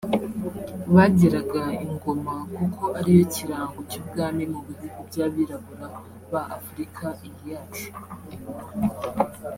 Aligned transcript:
Bagiraga 0.95 1.63
Ingoma 1.85 2.35
kuko 2.55 2.83
ariyo 2.99 3.23
kirango 3.33 3.79
cy’ubwami 3.89 4.43
mu 4.53 4.59
bihugu 4.67 4.99
by’Abirabura 5.07 5.87
ba 6.31 6.41
Afurika 6.57 7.05
iyi 7.27 7.43
yacu 7.51 7.87